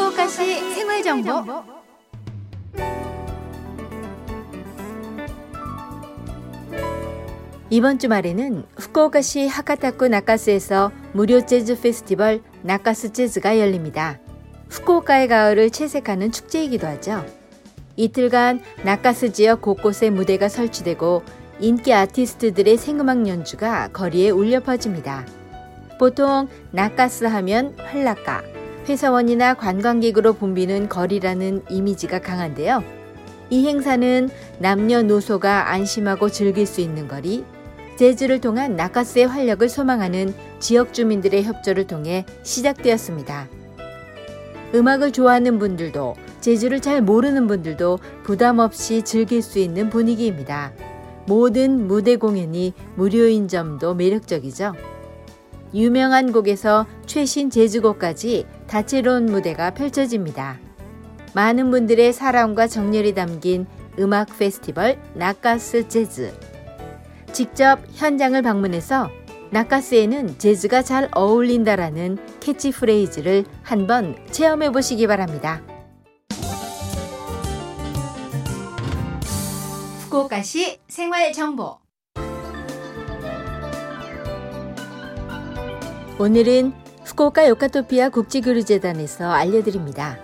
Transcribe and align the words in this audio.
후쿠오카시 0.00 0.74
생활 0.74 1.02
정보. 1.02 1.62
이번 7.68 7.98
주말에는 7.98 8.64
후쿠오카시 8.78 9.46
하카타쿠 9.46 10.08
나카스에서 10.08 10.90
무료 11.12 11.44
재즈 11.44 11.78
페스티벌 11.80 12.42
나카스 12.62 13.12
재즈가 13.12 13.58
열립니다. 13.58 14.18
후쿠오카의 14.70 15.28
가을을 15.28 15.68
채색하는 15.68 16.32
축제이기도 16.32 16.86
하죠. 16.86 17.24
이틀간 17.96 18.62
나카스 18.82 19.32
지역 19.32 19.60
곳곳에 19.60 20.08
무대가 20.08 20.48
설치되고 20.48 21.22
인기 21.60 21.92
아티스트들의 21.92 22.78
생음악 22.78 23.28
연주가 23.28 23.88
거리에 23.88 24.30
울려 24.30 24.60
퍼집니다. 24.60 25.26
보통 25.98 26.48
나카스 26.70 27.24
하면 27.24 27.76
활락가, 27.78 28.42
회사원이나 28.88 29.54
관광객으로 29.54 30.34
붐비는 30.34 30.88
거리라는 30.88 31.62
이미지가 31.70 32.20
강한데요. 32.20 32.82
이 33.50 33.66
행사는 33.66 34.30
남녀노소가 34.58 35.70
안심하고 35.70 36.28
즐길 36.30 36.66
수 36.66 36.80
있는 36.80 37.08
거리, 37.08 37.44
제주를 37.96 38.40
통한 38.40 38.76
나카스의 38.76 39.26
활력을 39.26 39.68
소망하는 39.68 40.32
지역 40.58 40.94
주민들의 40.94 41.42
협조를 41.44 41.86
통해 41.86 42.24
시작되었습니다. 42.42 43.48
음악을 44.74 45.12
좋아하는 45.12 45.58
분들도 45.58 46.14
제주를 46.40 46.80
잘 46.80 47.02
모르는 47.02 47.46
분들도 47.46 47.98
부담 48.22 48.60
없이 48.60 49.02
즐길 49.02 49.42
수 49.42 49.58
있는 49.58 49.90
분위기입니다. 49.90 50.72
모든 51.26 51.86
무대 51.86 52.16
공연이 52.16 52.72
무료인 52.94 53.48
점도 53.48 53.94
매력적이죠. 53.94 54.72
유명한 55.74 56.32
곡에서 56.32 56.86
최신 57.06 57.50
재즈곡까지 57.50 58.46
다채로운 58.66 59.26
무대가 59.26 59.70
펼쳐집니다. 59.70 60.58
많은 61.34 61.70
분들의 61.70 62.12
사랑과 62.12 62.66
정열이 62.66 63.14
담긴 63.14 63.66
음악 63.98 64.36
페스티벌 64.38 64.98
나카스 65.14 65.88
재즈. 65.88 66.32
직접 67.32 67.78
현장을 67.94 68.40
방문해서 68.42 69.10
나카스에는 69.50 70.38
재즈가 70.38 70.82
잘 70.82 71.08
어울린다라는 71.14 72.18
캐치프레이즈를 72.40 73.44
한번 73.62 74.16
체험해 74.30 74.70
보시기 74.70 75.06
바랍니다. 75.06 75.62
후쿠오카시 80.02 80.78
생활 80.88 81.32
정보. 81.32 81.79
오늘은 86.20 86.74
후쿠오카 87.06 87.48
요카토피아 87.48 88.10
국제교류재단에서 88.10 89.30
알려드립니다. 89.30 90.18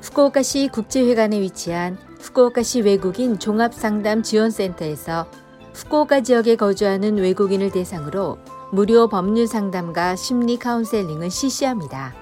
후쿠오카시 0.00 0.70
국제회관에 0.72 1.38
위치한 1.38 1.98
후쿠오카시 2.18 2.80
외국인 2.80 3.38
종합상담 3.38 4.22
지원센터에서 4.22 5.26
후쿠오카 5.74 6.22
지역에 6.22 6.56
거주하는 6.56 7.18
외국인을 7.18 7.70
대상으로 7.70 8.38
무료 8.72 9.06
법률 9.06 9.46
상담과 9.46 10.16
심리 10.16 10.56
카운셀링을 10.56 11.30
실시합니다. 11.30 12.14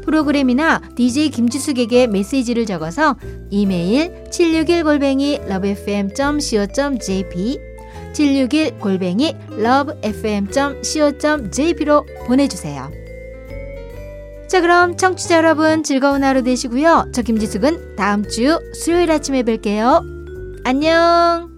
프로그램이나 0.05 0.83
DJ 0.95 1.31
김지숙에게 1.31 2.07
메시지를 2.07 2.65
적어서 2.65 3.17
이메일 3.51 4.23
761골뱅이 4.31 5.51
lovefm.co.jp 5.51 7.59
761 8.17 8.79
골뱅이 8.79 9.37
lovefm.co.jp로 9.59 10.57
보내주세요. 12.27 12.91
자 14.49 14.61
그럼 14.63 14.97
청취자 14.97 15.37
여러분 15.37 15.83
즐거운 15.83 16.25
하루 16.25 16.43
되시고요. 16.43 17.11
저 17.13 17.21
김지숙은 17.21 17.97
다음 17.97 18.27
주 18.27 18.59
수요일 18.75 19.11
아침에 19.11 19.43
뵐게요. 19.43 20.03
안녕. 20.65 21.56